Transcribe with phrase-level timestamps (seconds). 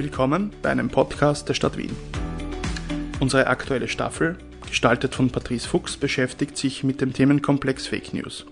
[0.00, 1.94] Willkommen bei einem Podcast der Stadt Wien.
[3.20, 8.46] Unsere aktuelle Staffel, gestaltet von Patrice Fuchs, beschäftigt sich mit dem Themenkomplex Fake News.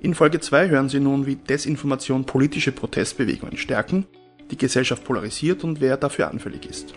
[0.00, 4.06] In Folge 2 hören Sie nun, wie Desinformation politische Protestbewegungen stärken,
[4.52, 6.94] die Gesellschaft polarisiert und wer dafür anfällig ist.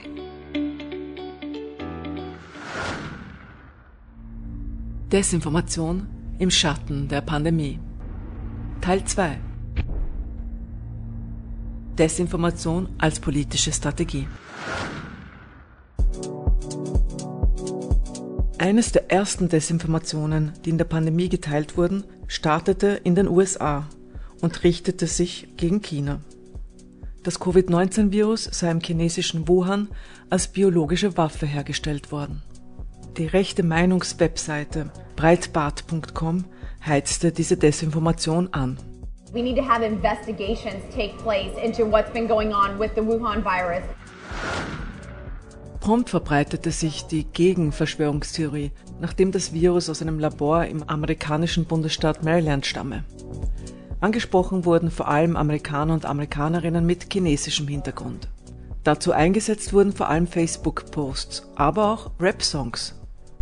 [5.12, 6.06] Desinformation
[6.38, 7.80] im Schatten der Pandemie.
[8.82, 9.40] Teil 2.
[11.96, 14.28] Desinformation als politische Strategie.
[18.58, 23.88] Eines der ersten Desinformationen, die in der Pandemie geteilt wurden, startete in den USA
[24.42, 26.20] und richtete sich gegen China.
[27.24, 29.90] Das Covid-19-Virus sei im chinesischen Wuhan
[30.30, 32.44] als biologische Waffe hergestellt worden.
[33.18, 36.46] Die rechte Meinungswebseite breitbart.com
[36.86, 38.78] heizte diese Desinformation an.
[39.36, 43.44] We need to have investigations take place into what's been going on with the Wuhan
[43.44, 43.84] virus.
[45.82, 52.66] Prompt verbreitete sich die Gegenverschwörungstheorie, nachdem das Virus aus einem Labor im amerikanischen Bundesstaat Maryland
[52.66, 53.04] stamme.
[54.00, 58.30] Angesprochen wurden vor allem Amerikaner und Amerikanerinnen mit chinesischem Hintergrund.
[58.86, 62.96] Dazu eingesetzt wurden vor allem Facebook-Posts, aber auch Rap-Songs.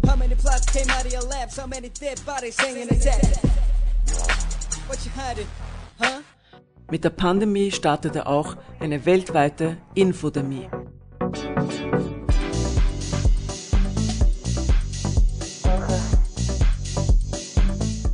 [0.07, 1.61] How many plots came out of your labs?
[1.61, 3.39] How many dead bodies hanging in that?
[4.87, 5.45] What you hiding?
[6.93, 10.67] Mit der Pandemie startete auch eine weltweite Infodemie.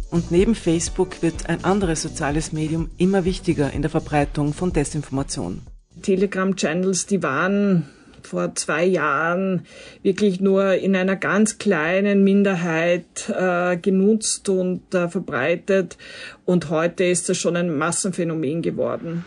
[0.10, 5.60] Und neben Facebook wird ein anderes soziales Medium immer wichtiger in der Verbreitung von Desinformation.
[6.02, 7.90] Telegram-Channels, die waren
[8.24, 9.66] vor zwei Jahren
[10.04, 15.98] wirklich nur in einer ganz kleinen Minderheit äh, genutzt und äh, verbreitet.
[16.46, 19.26] Und heute ist das schon ein Massenphänomen geworden.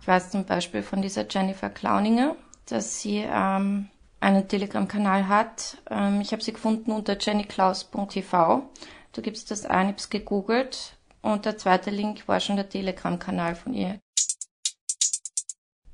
[0.00, 3.88] Ich weiß zum Beispiel von dieser Jennifer Clowninger, dass sie ähm,
[4.20, 5.78] einen Telegram-Kanal hat.
[5.90, 8.62] Ähm, ich habe sie gefunden unter jennyklaus.tv.
[9.12, 13.54] Du gibst das ein, ich habe gegoogelt und der zweite Link war schon der Telegram-Kanal
[13.54, 13.98] von ihr.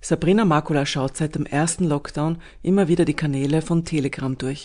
[0.08, 4.64] Sabrina Makula schaut seit dem ersten Lockdown immer wieder die Kanäle von Telegram durch.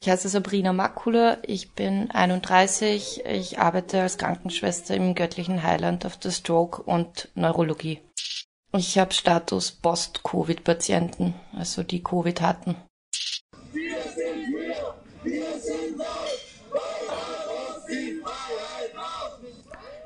[0.00, 6.16] Ich heiße Sabrina Makula, ich bin 31, ich arbeite als Krankenschwester im göttlichen Heiland auf
[6.16, 8.00] der Stroke und Neurologie.
[8.72, 12.74] Ich habe Status Post-Covid-Patienten, also die Covid hatten.
[13.74, 16.00] Wir sind hier, wir sind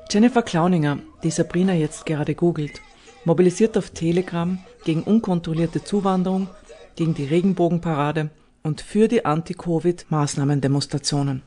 [0.09, 2.81] Jennifer Clowninger, die Sabrina jetzt gerade googelt,
[3.25, 6.47] mobilisiert auf Telegram gegen unkontrollierte Zuwanderung,
[6.95, 8.29] gegen die Regenbogenparade
[8.63, 11.43] und für die Anti-Covid-Maßnahmen-Demonstrationen.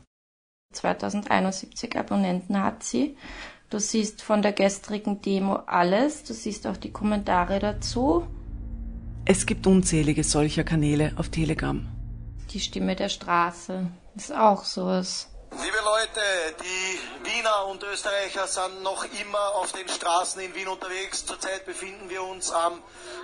[0.73, 3.17] 2071 Abonnenten hat sie.
[3.69, 8.25] Du siehst von der gestrigen Demo alles, du siehst auch die Kommentare dazu.
[9.25, 11.85] Es gibt unzählige solcher Kanäle auf Telegram.
[12.51, 15.28] Die Stimme der Straße ist auch sowas.
[15.51, 16.21] Liebe Leute,
[16.61, 21.25] die Wiener und Österreicher sind noch immer auf den Straßen in Wien unterwegs.
[21.25, 22.83] Zurzeit befinden wir uns am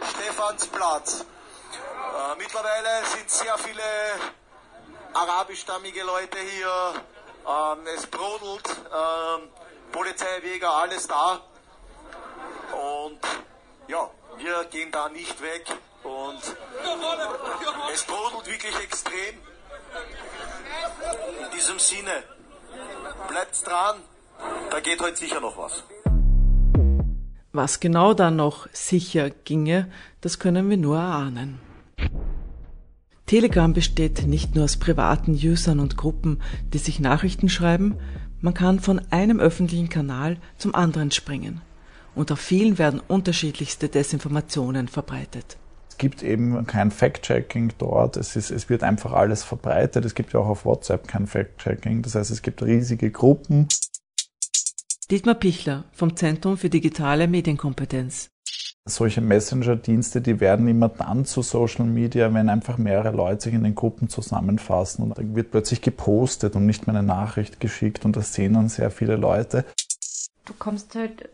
[0.10, 1.22] Stephansplatz.
[1.22, 3.84] Äh, mittlerweile sind sehr viele
[5.14, 6.94] arabischstammige Leute hier.
[7.48, 9.50] Ähm, es brodelt, ähm,
[9.92, 11.42] Polizei, Weger, alles da.
[12.72, 13.20] Und
[13.88, 15.68] ja, wir gehen da nicht weg.
[16.04, 16.42] Und
[17.94, 19.55] es brodelt wirklich extrem.
[19.96, 22.24] In diesem Sinne,
[23.30, 23.98] bleibt's dran,
[24.70, 25.84] da geht heute sicher noch was.
[27.54, 29.90] Was genau da noch sicher ginge,
[30.22, 31.60] das können wir nur erahnen.
[33.26, 36.42] Telegram besteht nicht nur aus privaten Usern und Gruppen,
[36.74, 37.98] die sich Nachrichten schreiben,
[38.42, 41.62] man kann von einem öffentlichen Kanal zum anderen springen.
[42.14, 45.58] Und auf vielen werden unterschiedlichste Desinformationen verbreitet.
[45.96, 48.18] Es gibt eben kein Fact-Checking dort.
[48.18, 50.04] Es, ist, es wird einfach alles verbreitet.
[50.04, 52.02] Es gibt ja auch auf WhatsApp kein Fact-Checking.
[52.02, 53.70] Das heißt, es gibt riesige Gruppen.
[55.10, 58.28] Dietmar Pichler vom Zentrum für digitale Medienkompetenz.
[58.84, 63.64] Solche Messenger-Dienste, die werden immer dann zu Social Media, wenn einfach mehrere Leute sich in
[63.64, 68.18] den Gruppen zusammenfassen und dann wird plötzlich gepostet und nicht mehr eine Nachricht geschickt und
[68.18, 69.64] das sehen dann sehr viele Leute.
[70.44, 71.30] Du kommst halt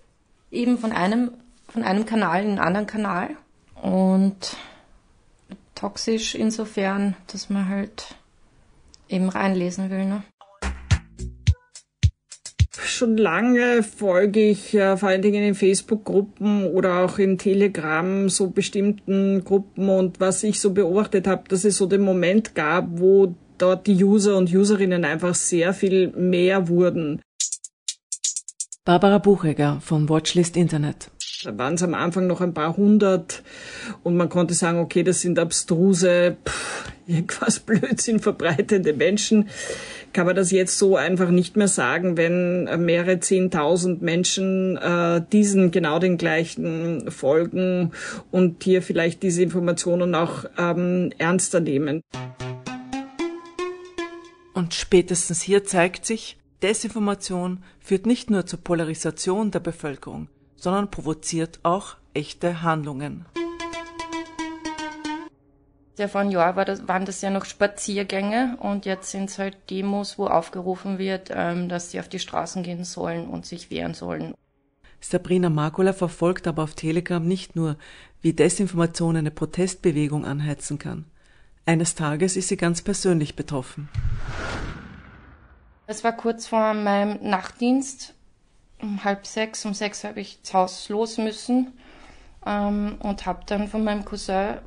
[0.52, 1.32] eben von einem,
[1.68, 3.32] von einem Kanal in einen anderen Kanal
[3.82, 4.56] und
[5.76, 8.16] toxisch insofern, dass man halt
[9.10, 10.06] eben reinlesen will.
[10.06, 10.24] Ne?
[12.78, 18.48] Schon lange folge ich äh, vor allen Dingen in Facebook-Gruppen oder auch in Telegram so
[18.48, 23.36] bestimmten Gruppen und was ich so beobachtet habe, dass es so den Moment gab, wo
[23.58, 27.22] dort die User und Userinnen einfach sehr viel mehr wurden.
[28.84, 31.12] Barbara Buchegger von Watchlist Internet.
[31.46, 33.44] Waren es am Anfang noch ein paar hundert
[34.04, 39.50] und man konnte sagen, okay, das sind abstruse, pff, irgendwas Blödsinn verbreitende Menschen.
[40.14, 45.72] Kann man das jetzt so einfach nicht mehr sagen, wenn mehrere zehntausend Menschen äh, diesen
[45.72, 47.92] genau den gleichen folgen
[48.30, 52.02] und hier vielleicht diese Informationen auch ähm, ernster nehmen.
[54.54, 60.28] Und spätestens hier zeigt sich, Desinformation führt nicht nur zur Polarisation der Bevölkerung,
[60.62, 63.26] sondern provoziert auch echte Handlungen.
[65.98, 69.40] Ja, vor einem Jahr war das, waren das ja noch Spaziergänge und jetzt sind es
[69.40, 73.72] halt Demos, wo aufgerufen wird, ähm, dass sie auf die Straßen gehen sollen und sich
[73.72, 74.34] wehren sollen.
[75.00, 77.76] Sabrina Makula verfolgt aber auf Telegram nicht nur,
[78.22, 81.06] wie Desinformation eine Protestbewegung anheizen kann.
[81.66, 83.90] Eines Tages ist sie ganz persönlich betroffen.
[85.88, 88.14] Es war kurz vor meinem Nachtdienst
[88.82, 91.74] um halb sechs, um sechs habe ich ins Haus los müssen
[92.46, 94.58] ähm, und habe dann von meinem Cousin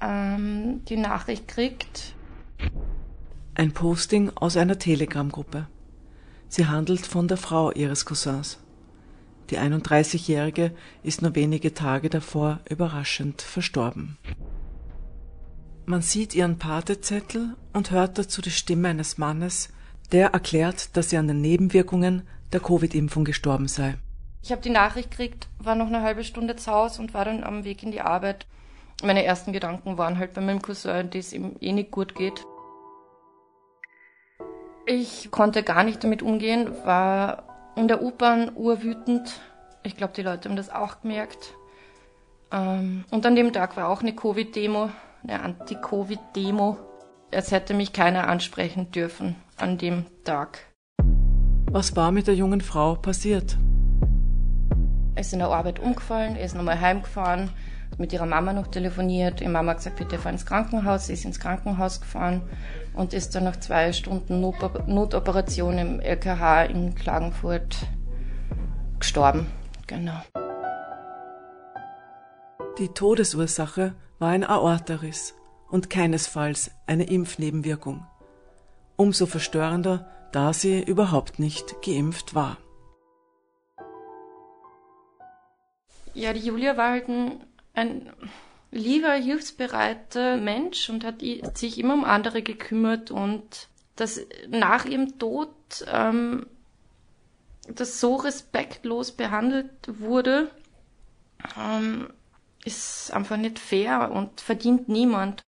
[0.00, 2.14] ähm, die Nachricht gekriegt.
[3.54, 5.66] Ein Posting aus einer Telegram-Gruppe.
[6.48, 8.58] Sie handelt von der Frau ihres Cousins.
[9.50, 10.72] Die 31-Jährige
[11.02, 14.18] ist nur wenige Tage davor überraschend verstorben.
[15.84, 19.68] Man sieht ihren Patezettel und hört dazu die Stimme eines Mannes,
[20.12, 23.96] der erklärt, dass sie an den Nebenwirkungen der Covid-Impfung gestorben sei.
[24.42, 27.42] Ich habe die Nachricht gekriegt, war noch eine halbe Stunde zu Hause und war dann
[27.42, 28.46] am Weg in die Arbeit.
[29.02, 32.44] Meine ersten Gedanken waren halt bei meinem Cousin, dass es ihm eh nicht gut geht.
[34.86, 39.40] Ich konnte gar nicht damit umgehen, war in der U-Bahn urwütend.
[39.82, 41.54] Ich glaube, die Leute haben das auch gemerkt.
[42.52, 44.90] Ähm, und an dem Tag war auch eine Covid-Demo,
[45.24, 46.78] eine Anti-Covid-Demo.
[47.32, 50.58] Es hätte mich keiner ansprechen dürfen an dem Tag.
[51.70, 53.58] Was war mit der jungen Frau passiert?
[55.14, 57.50] Er ist in der Arbeit umgefallen, er ist nochmal heimgefahren,
[57.90, 59.40] hat mit ihrer Mama noch telefoniert.
[59.40, 61.06] Ihre Mama hat gesagt, bitte fahr ins Krankenhaus.
[61.06, 62.42] Sie ist ins Krankenhaus gefahren
[62.94, 67.76] und ist dann nach zwei Stunden Notoperation im LKH in Klagenfurt
[68.98, 69.46] gestorben.
[69.86, 70.20] Genau.
[72.78, 75.34] Die Todesursache war ein Aortariss
[75.70, 78.06] und keinesfalls eine Impfnebenwirkung.
[78.96, 82.56] Umso verstörender, da sie überhaupt nicht geimpft war.
[86.14, 87.44] Ja, die Julia war halt ein,
[87.74, 88.10] ein
[88.70, 91.20] lieber, hilfsbereiter Mensch und hat
[91.54, 95.50] sich immer um andere gekümmert und dass nach ihrem Tod
[95.86, 96.46] ähm,
[97.68, 99.70] das so respektlos behandelt
[100.00, 100.50] wurde,
[101.58, 102.10] ähm,
[102.64, 105.42] ist einfach nicht fair und verdient niemand.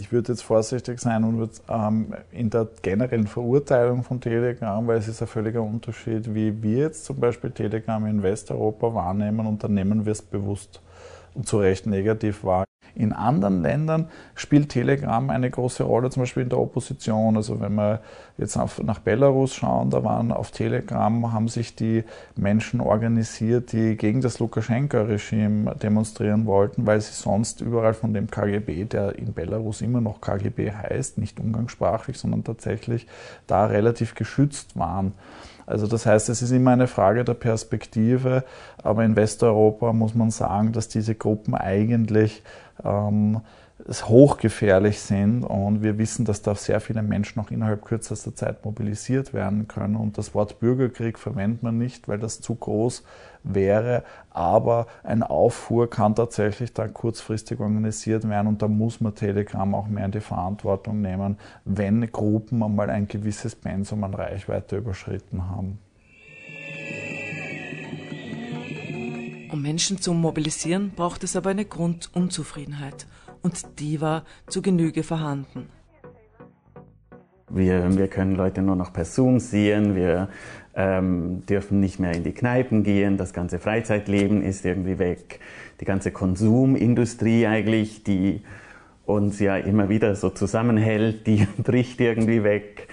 [0.00, 4.98] Ich würde jetzt vorsichtig sein und würde ähm, in der generellen Verurteilung von Telegram, weil
[4.98, 9.64] es ist ein völliger Unterschied, wie wir jetzt zum Beispiel Telegram in Westeuropa wahrnehmen und
[9.64, 10.80] dann nehmen wir es bewusst
[11.34, 12.67] und zu Recht negativ wahr.
[12.98, 17.36] In anderen Ländern spielt Telegram eine große Rolle, zum Beispiel in der Opposition.
[17.36, 18.00] Also wenn wir
[18.38, 22.02] jetzt auf, nach Belarus schauen, da waren auf Telegram, haben sich die
[22.34, 28.84] Menschen organisiert, die gegen das Lukaschenka-Regime demonstrieren wollten, weil sie sonst überall von dem KGB,
[28.86, 33.06] der in Belarus immer noch KGB heißt, nicht umgangssprachlich, sondern tatsächlich
[33.46, 35.12] da relativ geschützt waren.
[35.68, 38.42] Also das heißt, es ist immer eine Frage der Perspektive,
[38.82, 42.42] aber in Westeuropa muss man sagen, dass diese Gruppen eigentlich
[42.82, 43.42] ähm,
[43.88, 49.32] hochgefährlich sind und wir wissen, dass da sehr viele Menschen noch innerhalb kürzester Zeit mobilisiert
[49.32, 49.96] werden können.
[49.96, 53.02] Und das Wort Bürgerkrieg verwendet man nicht, weil das zu groß
[53.44, 59.74] wäre, aber ein Auffuhr kann tatsächlich dann kurzfristig organisiert werden und da muss man Telegram
[59.74, 65.48] auch mehr in die Verantwortung nehmen, wenn Gruppen einmal ein gewisses Pensum an Reichweite überschritten
[65.48, 65.78] haben.
[69.50, 73.06] Um Menschen zu mobilisieren, braucht es aber eine Grundunzufriedenheit.
[73.42, 75.68] Und die war zu Genüge vorhanden.
[77.50, 80.28] Wir, wir können Leute nur noch per Zoom sehen, wir
[80.74, 85.40] ähm, dürfen nicht mehr in die Kneipen gehen, das ganze Freizeitleben ist irgendwie weg.
[85.80, 88.42] Die ganze Konsumindustrie eigentlich, die
[89.06, 92.88] uns ja immer wieder so zusammenhält, die bricht irgendwie weg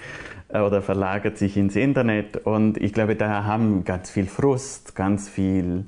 [0.48, 2.38] äh, oder verlagert sich ins Internet.
[2.38, 5.84] Und ich glaube, da haben ganz viel Frust, ganz viel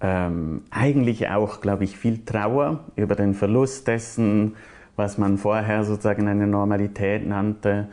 [0.00, 4.56] ähm, eigentlich auch, glaube ich, viel Trauer über den Verlust dessen,
[4.96, 7.88] was man vorher sozusagen eine Normalität nannte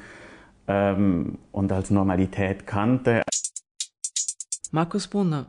[0.67, 3.23] ähm, und als Normalität kannte.
[4.71, 5.47] Markus Brunner,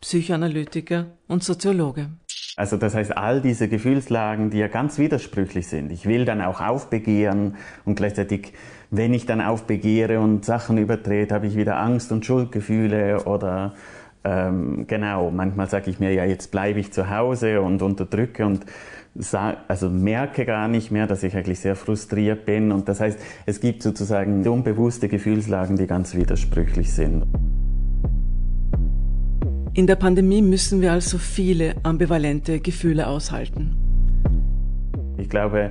[0.00, 2.08] Psychoanalytiker und Soziologe.
[2.56, 5.90] Also das heißt, all diese Gefühlslagen, die ja ganz widersprüchlich sind.
[5.92, 8.52] Ich will dann auch aufbegehren und gleichzeitig,
[8.90, 13.74] wenn ich dann aufbegehre und Sachen übertrete, habe ich wieder Angst und Schuldgefühle oder
[14.24, 18.66] ähm, genau, manchmal sage ich mir, ja, jetzt bleibe ich zu Hause und unterdrücke und
[19.66, 22.70] also merke gar nicht mehr, dass ich eigentlich sehr frustriert bin.
[22.70, 27.24] Und das heißt, es gibt sozusagen unbewusste Gefühlslagen, die ganz widersprüchlich sind.
[29.72, 33.76] In der Pandemie müssen wir also viele ambivalente Gefühle aushalten.
[35.16, 35.70] Ich glaube,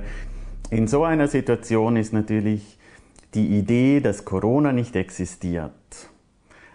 [0.70, 2.78] in so einer Situation ist natürlich
[3.34, 5.72] die Idee, dass Corona nicht existiert,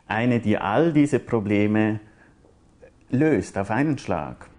[0.07, 2.00] eine, die all diese Probleme
[3.09, 4.50] löst auf einen Schlag.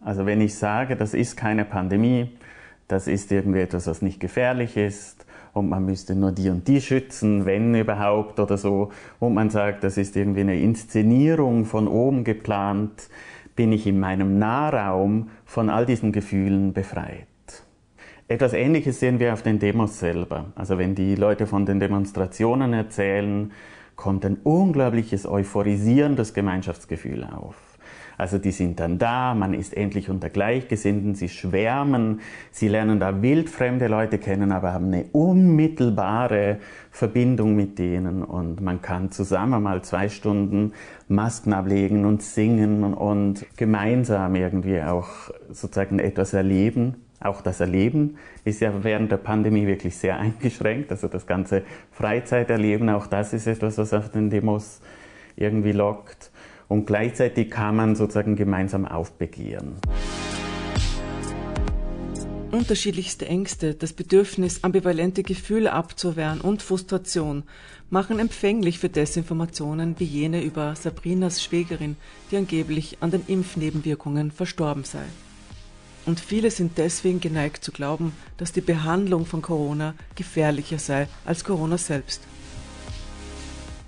[0.00, 2.36] Also wenn ich sage, das ist keine Pandemie,
[2.88, 6.80] das ist irgendwie etwas, was nicht gefährlich ist und man müsste nur die und die
[6.80, 12.24] schützen, wenn überhaupt oder so, und man sagt, das ist irgendwie eine Inszenierung von oben
[12.24, 13.08] geplant,
[13.54, 17.26] bin ich in meinem Nahraum von all diesen Gefühlen befreit.
[18.32, 20.46] Etwas Ähnliches sehen wir auf den Demos selber.
[20.54, 23.52] Also wenn die Leute von den Demonstrationen erzählen,
[23.94, 27.56] kommt ein unglaubliches euphorisierendes Gemeinschaftsgefühl auf.
[28.16, 32.20] Also die sind dann da, man ist endlich unter Gleichgesinnten, sie schwärmen,
[32.50, 36.56] sie lernen da wildfremde Leute kennen, aber haben eine unmittelbare
[36.90, 40.72] Verbindung mit denen und man kann zusammen mal zwei Stunden
[41.06, 45.10] Masken ablegen und singen und gemeinsam irgendwie auch
[45.50, 46.94] sozusagen etwas erleben.
[47.22, 50.90] Auch das Erleben ist ja während der Pandemie wirklich sehr eingeschränkt.
[50.90, 51.62] Also das ganze
[51.92, 54.80] Freizeiterleben, auch das ist etwas, was auf den Demos
[55.36, 56.30] irgendwie lockt
[56.68, 59.76] und gleichzeitig kann man sozusagen gemeinsam aufbegehren.
[62.50, 67.44] Unterschiedlichste Ängste, das Bedürfnis, ambivalente Gefühle abzuwehren und Frustration
[67.88, 71.96] machen empfänglich für Desinformationen wie jene über Sabrinas Schwägerin,
[72.30, 75.04] die angeblich an den Impfnebenwirkungen verstorben sei.
[76.04, 81.44] Und viele sind deswegen geneigt zu glauben, dass die Behandlung von Corona gefährlicher sei als
[81.44, 82.22] Corona selbst.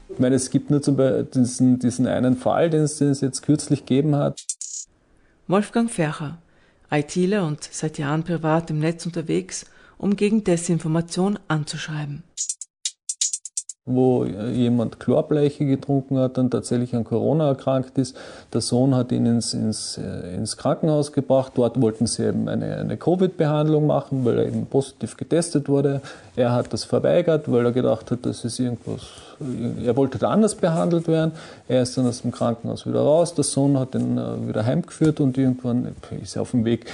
[0.08, 3.20] Ich meine, es gibt nur zum Beispiel diesen, diesen einen Fall, den es, den es
[3.20, 4.44] jetzt kürzlich gegeben hat.
[5.48, 6.38] Wolfgang Fercher,
[6.90, 9.66] ITler und seit Jahren privat im Netz unterwegs,
[9.98, 12.22] um gegen Desinformation anzuschreiben
[13.86, 18.16] wo jemand Chlorbleiche getrunken hat, dann tatsächlich an Corona erkrankt ist.
[18.54, 21.52] Der Sohn hat ihn ins, ins, äh, ins Krankenhaus gebracht.
[21.56, 26.00] Dort wollten sie eben eine, eine Covid-Behandlung machen, weil er eben positiv getestet wurde.
[26.34, 29.02] Er hat das verweigert, weil er gedacht hat, das ist irgendwas,
[29.84, 31.32] er wollte da anders behandelt werden.
[31.68, 33.34] Er ist dann aus dem Krankenhaus wieder raus.
[33.34, 36.86] Der Sohn hat ihn äh, wieder heimgeführt und irgendwann ist er auf dem Weg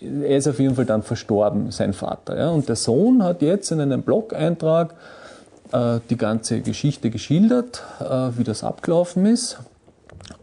[0.00, 2.36] er ist auf jeden Fall dann verstorben, sein Vater.
[2.36, 2.50] Ja.
[2.50, 4.94] Und der Sohn hat jetzt in einem Blog-Eintrag äh,
[5.72, 9.58] die ganze Geschichte geschildert, äh, wie das abgelaufen ist.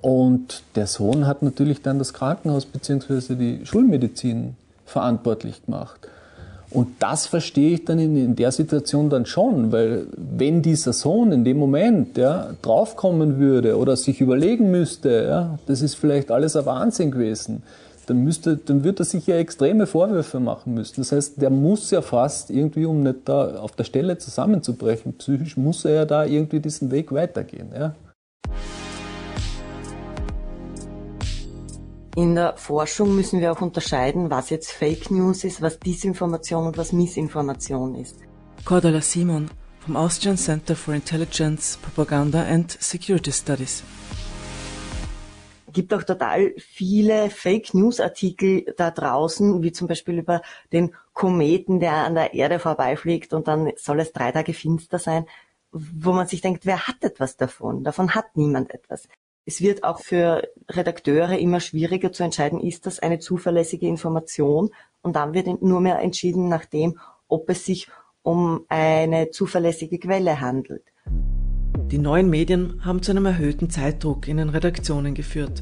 [0.01, 3.35] Und der Sohn hat natürlich dann das Krankenhaus bzw.
[3.35, 4.55] die Schulmedizin
[4.85, 6.07] verantwortlich gemacht.
[6.71, 11.31] Und das verstehe ich dann in, in, der Situation dann schon, weil wenn dieser Sohn
[11.31, 16.55] in dem Moment ja, draufkommen würde oder sich überlegen müsste, ja, das ist vielleicht alles
[16.55, 17.63] ein Wahnsinn gewesen,
[18.05, 20.95] dann, müsste, dann wird er sich ja extreme Vorwürfe machen müssen.
[20.97, 25.57] Das heißt, der muss ja fast irgendwie, um nicht da auf der Stelle zusammenzubrechen, psychisch
[25.57, 27.69] muss er ja da irgendwie diesen Weg weitergehen.
[27.73, 27.95] Ja.
[32.15, 36.77] In der Forschung müssen wir auch unterscheiden, was jetzt Fake News ist, was Disinformation und
[36.77, 38.15] was Missinformation ist.
[38.63, 39.49] Cordula Simon
[39.81, 43.83] vom Austrian Center for Intelligence, Propaganda and Security Studies
[45.75, 50.41] gibt auch total viele Fake News Artikel da draußen, wie zum Beispiel über
[50.71, 55.27] den Kometen, der an der Erde vorbeifliegt und dann soll es drei Tage finster sein,
[55.71, 57.83] wo man sich denkt, wer hat etwas davon?
[57.83, 59.07] Davon hat niemand etwas.
[59.45, 64.71] Es wird auch für Redakteure immer schwieriger zu entscheiden, ist das eine zuverlässige Information?
[65.01, 67.89] Und dann wird nur mehr entschieden nach dem, ob es sich
[68.23, 70.94] um eine zuverlässige Quelle handelt.
[71.91, 75.61] Die neuen Medien haben zu einem erhöhten Zeitdruck in den Redaktionen geführt.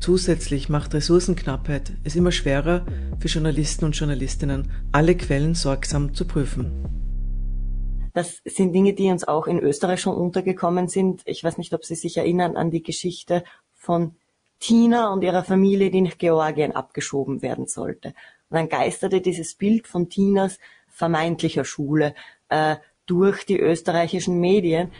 [0.00, 2.84] Zusätzlich macht Ressourcenknappheit es immer schwerer
[3.20, 6.72] für Journalisten und Journalistinnen, alle Quellen sorgsam zu prüfen.
[8.14, 11.22] Das sind Dinge, die uns auch in Österreich schon untergekommen sind.
[11.24, 14.16] Ich weiß nicht, ob Sie sich erinnern an die Geschichte von
[14.58, 18.08] Tina und ihrer Familie, die nach Georgien abgeschoben werden sollte.
[18.48, 20.58] Und dann geisterte dieses Bild von Tinas
[20.88, 22.14] vermeintlicher Schule
[22.48, 24.90] äh, durch die österreichischen Medien.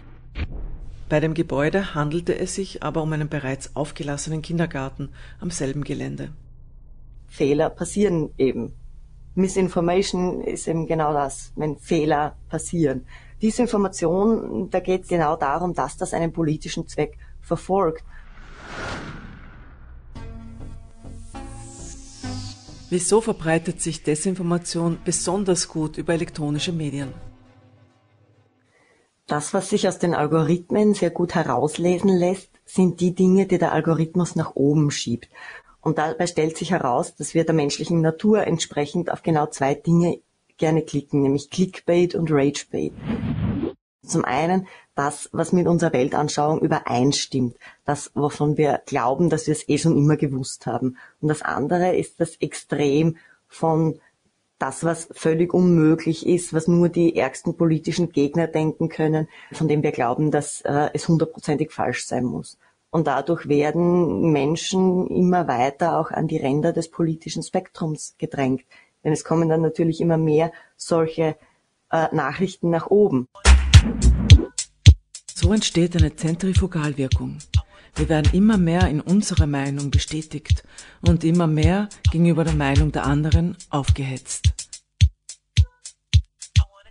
[1.09, 6.33] Bei dem Gebäude handelte es sich aber um einen bereits aufgelassenen Kindergarten am selben Gelände.
[7.29, 8.73] Fehler passieren eben.
[9.35, 13.05] Misinformation ist eben genau das, wenn Fehler passieren.
[13.43, 18.05] Diese Information, da geht es genau darum, dass das einen politischen Zweck verfolgt.
[22.89, 27.13] Wieso verbreitet sich Desinformation besonders gut über elektronische Medien?
[29.27, 33.73] Das, was sich aus den Algorithmen sehr gut herauslesen lässt, sind die Dinge, die der
[33.73, 35.31] Algorithmus nach oben schiebt.
[35.81, 40.21] Und dabei stellt sich heraus, dass wir der menschlichen Natur entsprechend auf genau zwei Dinge
[40.59, 42.93] gerne klicken, nämlich Clickbait und Ragebait.
[44.03, 49.69] Zum einen das, was mit unserer Weltanschauung übereinstimmt, das, wovon wir glauben, dass wir es
[49.69, 50.99] eh schon immer gewusst haben.
[51.21, 53.17] Und das andere ist das Extrem
[53.49, 53.99] von
[54.59, 59.83] das, was völlig unmöglich ist, was nur die ärgsten politischen Gegner denken können, von dem
[59.83, 62.59] wir glauben, dass äh, es hundertprozentig falsch sein muss.
[62.91, 68.63] Und dadurch werden Menschen immer weiter auch an die Ränder des politischen Spektrums gedrängt.
[69.03, 71.37] Denn es kommen dann natürlich immer mehr solche
[71.91, 73.29] äh, Nachrichten nach oben.
[75.35, 77.39] So entsteht eine Zentrifugalwirkung.
[77.97, 80.65] Wir werden immer mehr in unserer Meinung bestätigt
[81.01, 84.53] und immer mehr gegenüber der Meinung der anderen aufgehetzt.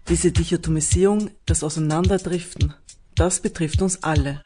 [0.08, 2.74] Diese Dichotomisierung, das Auseinanderdriften,
[3.16, 4.42] das betrifft uns alle.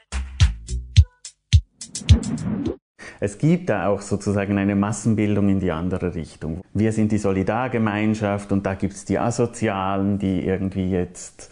[3.20, 6.62] Es gibt da auch sozusagen eine Massenbildung in die andere Richtung.
[6.74, 11.52] Wir sind die Solidargemeinschaft und da gibt es die Asozialen, die irgendwie jetzt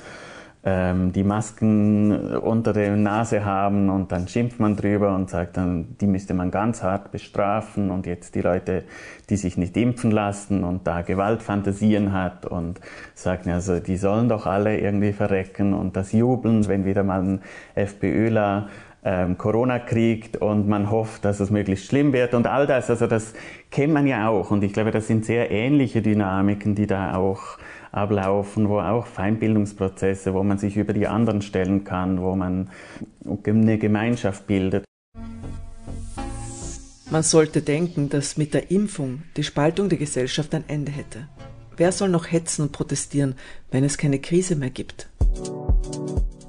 [0.68, 5.96] ähm, die Masken unter der Nase haben und dann schimpft man drüber und sagt dann,
[6.02, 8.84] die müsste man ganz hart bestrafen und jetzt die Leute,
[9.30, 12.82] die sich nicht impfen lassen und da Gewaltfantasien hat und
[13.14, 17.42] sagen, also die sollen doch alle irgendwie verrecken und das Jubeln, wenn wieder mal ein
[17.76, 18.68] FPÖler
[19.04, 23.06] ähm, Corona kriegt und man hofft, dass es möglichst schlimm wird und all das, also
[23.06, 23.36] das
[23.70, 27.60] kennt man ja auch und ich glaube, das sind sehr ähnliche Dynamiken, die da auch
[27.96, 32.70] ablaufen, wo auch Feinbildungsprozesse, wo man sich über die anderen stellen kann, wo man
[33.46, 34.86] eine Gemeinschaft bildet.
[37.10, 41.28] Man sollte denken, dass mit der Impfung die Spaltung der Gesellschaft ein Ende hätte.
[41.78, 43.36] Wer soll noch hetzen und protestieren,
[43.72, 45.10] wenn es keine Krise mehr gibt?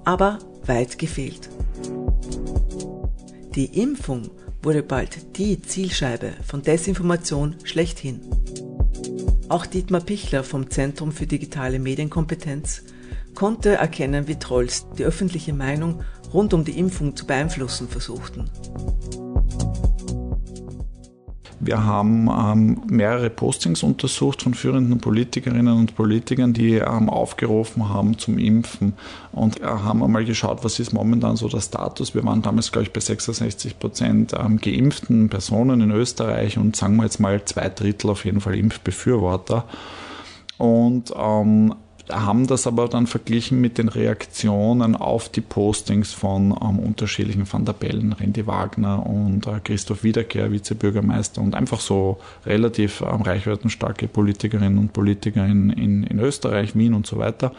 [0.04, 1.50] Aber weit gefehlt.
[3.54, 4.30] Die Impfung
[4.62, 8.20] wurde bald die Zielscheibe von Desinformation schlechthin.
[9.48, 12.82] Auch Dietmar Pichler vom Zentrum für digitale Medienkompetenz
[13.34, 18.50] konnte erkennen, wie Trolls die öffentliche Meinung rund um die Impfung zu beeinflussen versuchten.
[21.58, 28.18] Wir haben ähm, mehrere Postings untersucht von führenden Politikerinnen und Politikern, die ähm, aufgerufen haben
[28.18, 28.92] zum Impfen
[29.32, 32.14] und äh, haben einmal geschaut, was ist momentan so der Status.
[32.14, 36.96] Wir waren damals, glaube ich, bei 66 Prozent ähm, geimpften Personen in Österreich und sagen
[36.96, 39.64] wir jetzt mal zwei Drittel auf jeden Fall Impfbefürworter.
[40.58, 41.74] Und ähm,
[42.10, 47.64] haben das aber dann verglichen mit den Reaktionen auf die Postings von ähm, unterschiedlichen Van
[47.64, 54.08] der Bellen, Randy Wagner und äh, Christoph Wiederkehr, Vizebürgermeister und einfach so relativ ähm, reichweitenstarke
[54.08, 57.52] Politikerinnen und Politiker in, in, in Österreich, Wien und so weiter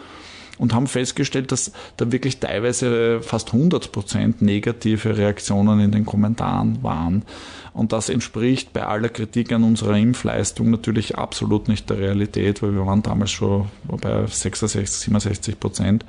[0.57, 6.83] und haben festgestellt, dass da wirklich teilweise fast 100 Prozent negative Reaktionen in den Kommentaren
[6.83, 7.23] waren.
[7.73, 12.73] Und das entspricht bei aller Kritik an unserer Impfleistung natürlich absolut nicht der Realität, weil
[12.73, 16.03] wir waren damals schon bei 66, 67 Prozent.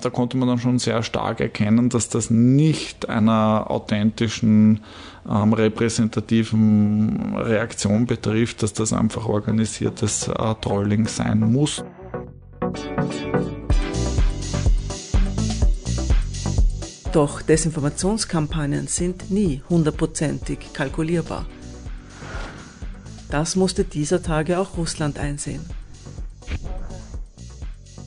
[0.00, 4.80] Da konnte man dann schon sehr stark erkennen, dass das nicht einer authentischen,
[5.28, 11.84] ähm, repräsentativen Reaktion betrifft, dass das einfach organisiertes äh, Trolling sein muss.
[17.12, 21.44] Doch Desinformationskampagnen sind nie hundertprozentig kalkulierbar.
[23.28, 25.60] Das musste dieser Tage auch Russland einsehen.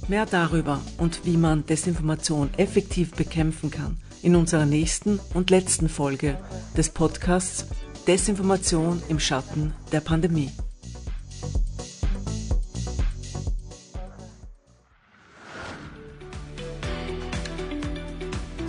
[0.07, 6.37] Mehr darüber und wie man Desinformation effektiv bekämpfen kann in unserer nächsten und letzten Folge
[6.75, 7.67] des Podcasts
[8.07, 10.51] Desinformation im Schatten der Pandemie.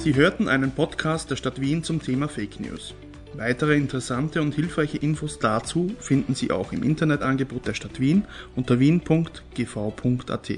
[0.06, 2.94] Sie hörten einen Podcast der Stadt Wien zum Thema Fake News.
[3.34, 8.78] Weitere interessante und hilfreiche Infos dazu finden Sie auch im Internetangebot der Stadt Wien unter
[8.78, 10.52] wien.gv.at.